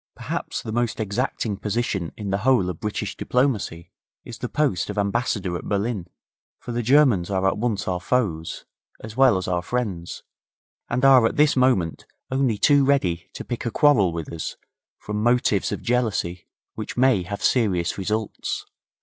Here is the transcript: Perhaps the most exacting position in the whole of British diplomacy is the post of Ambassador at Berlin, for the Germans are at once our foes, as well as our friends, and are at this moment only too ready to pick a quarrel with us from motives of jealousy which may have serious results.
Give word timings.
Perhaps 0.15 0.63
the 0.63 0.71
most 0.71 0.99
exacting 0.99 1.57
position 1.57 2.11
in 2.17 2.31
the 2.31 2.39
whole 2.39 2.71
of 2.71 2.79
British 2.79 3.15
diplomacy 3.15 3.91
is 4.25 4.39
the 4.39 4.49
post 4.49 4.89
of 4.89 4.97
Ambassador 4.97 5.55
at 5.55 5.65
Berlin, 5.69 6.07
for 6.57 6.71
the 6.71 6.81
Germans 6.81 7.29
are 7.29 7.47
at 7.47 7.59
once 7.59 7.87
our 7.87 8.01
foes, 8.01 8.65
as 9.03 9.15
well 9.15 9.37
as 9.37 9.47
our 9.47 9.61
friends, 9.61 10.23
and 10.89 11.05
are 11.05 11.27
at 11.27 11.35
this 11.35 11.55
moment 11.55 12.07
only 12.31 12.57
too 12.57 12.83
ready 12.83 13.29
to 13.33 13.45
pick 13.45 13.63
a 13.63 13.69
quarrel 13.69 14.11
with 14.11 14.33
us 14.33 14.57
from 14.97 15.21
motives 15.21 15.71
of 15.71 15.83
jealousy 15.83 16.47
which 16.73 16.97
may 16.97 17.21
have 17.21 17.43
serious 17.43 17.99
results. 17.99 18.65